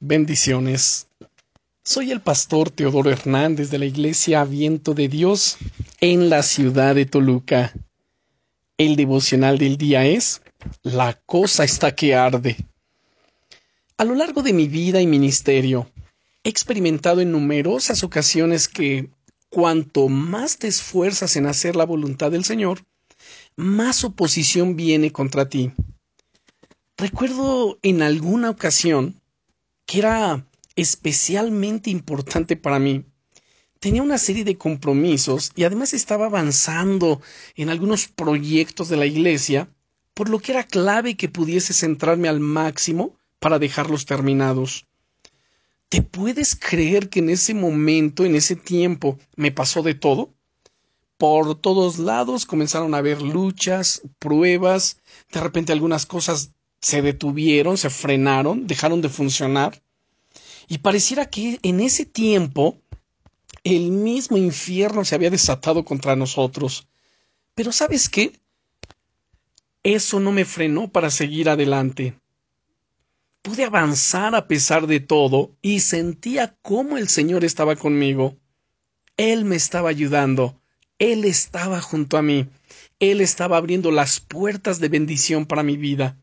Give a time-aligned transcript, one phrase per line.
[0.00, 1.08] Bendiciones.
[1.82, 5.56] Soy el pastor Teodoro Hernández de la Iglesia Viento de Dios
[6.02, 7.72] en la ciudad de Toluca.
[8.76, 10.42] El devocional del día es
[10.82, 12.58] La cosa está que arde.
[13.96, 15.90] A lo largo de mi vida y ministerio,
[16.44, 19.08] he experimentado en numerosas ocasiones que
[19.48, 22.84] cuanto más te esfuerzas en hacer la voluntad del Señor,
[23.56, 25.72] más oposición viene contra ti.
[26.98, 29.22] Recuerdo en alguna ocasión
[29.86, 33.04] que era especialmente importante para mí.
[33.78, 37.20] Tenía una serie de compromisos y además estaba avanzando
[37.54, 39.68] en algunos proyectos de la iglesia,
[40.12, 44.86] por lo que era clave que pudiese centrarme al máximo para dejarlos terminados.
[45.88, 50.34] ¿Te puedes creer que en ese momento, en ese tiempo, me pasó de todo?
[51.16, 54.98] Por todos lados comenzaron a haber luchas, pruebas,
[55.32, 59.82] de repente algunas cosas se detuvieron, se frenaron, dejaron de funcionar.
[60.68, 62.78] Y pareciera que en ese tiempo
[63.64, 66.86] el mismo infierno se había desatado contra nosotros.
[67.54, 68.38] Pero ¿sabes qué?
[69.82, 72.18] Eso no me frenó para seguir adelante.
[73.42, 78.36] Pude avanzar a pesar de todo y sentía cómo el Señor estaba conmigo.
[79.16, 80.60] Él me estaba ayudando.
[80.98, 82.48] Él estaba junto a mí.
[82.98, 86.16] Él estaba abriendo las puertas de bendición para mi vida.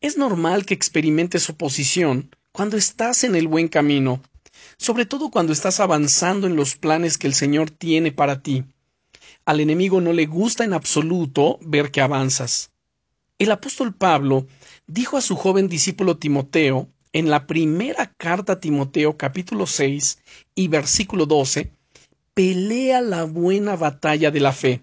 [0.00, 4.22] Es normal que experimentes oposición cuando estás en el buen camino,
[4.78, 8.64] sobre todo cuando estás avanzando en los planes que el Señor tiene para ti.
[9.44, 12.70] Al enemigo no le gusta en absoluto ver que avanzas.
[13.38, 14.46] El apóstol Pablo
[14.86, 20.18] dijo a su joven discípulo Timoteo, en la primera carta a Timoteo capítulo 6
[20.54, 21.72] y versículo 12,
[22.32, 24.82] pelea la buena batalla de la fe.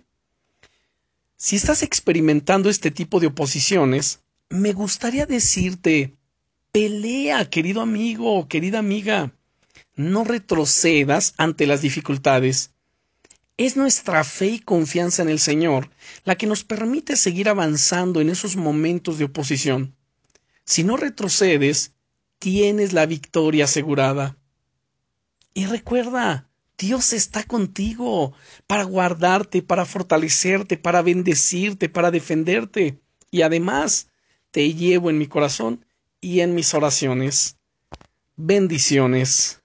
[1.38, 6.18] Si estás experimentando este tipo de oposiciones, me gustaría decirte
[6.72, 9.34] Pelea, querido amigo, querida amiga.
[9.96, 12.72] No retrocedas ante las dificultades.
[13.58, 15.90] Es nuestra fe y confianza en el Señor
[16.24, 19.96] la que nos permite seguir avanzando en esos momentos de oposición.
[20.66, 21.94] Si no retrocedes,
[22.38, 24.38] tienes la victoria asegurada.
[25.56, 28.34] Y recuerda, Dios está contigo
[28.68, 33.00] para guardarte, para fortalecerte, para bendecirte, para defenderte.
[33.32, 34.10] Y además,
[34.58, 35.86] te llevo en mi corazón
[36.20, 37.60] y en mis oraciones.
[38.38, 39.62] Bendiciones.